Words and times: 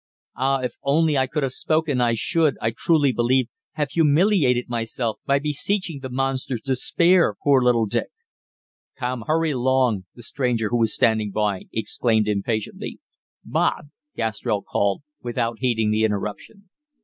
Ah, 0.35 0.61
if 0.61 0.77
only 0.81 1.15
I 1.15 1.27
could 1.27 1.43
have 1.43 1.51
spoken 1.51 2.01
I 2.01 2.15
should, 2.15 2.57
I 2.59 2.71
truly 2.75 3.11
believe, 3.11 3.49
have 3.73 3.91
humiliated 3.91 4.67
myself 4.67 5.19
by 5.27 5.37
beseeching 5.37 5.99
the 5.99 6.09
monsters 6.09 6.61
to 6.61 6.75
spare 6.75 7.35
poor 7.43 7.61
little 7.61 7.85
Dick. 7.85 8.09
"Come, 8.97 9.25
hurry 9.27 9.51
along," 9.51 10.05
the 10.15 10.23
stranger, 10.23 10.69
who 10.69 10.79
was 10.79 10.91
standing 10.95 11.29
by, 11.29 11.65
exclaimed 11.71 12.27
impatiently. 12.27 12.99
"Bob," 13.45 13.89
Gastrell 14.17 14.63
called, 14.63 15.03
without 15.21 15.59
heeding 15.59 15.91
the 15.91 16.03
interruption. 16.03 16.67